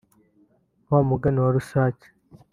[0.89, 2.07] Wa mugani wa Rusake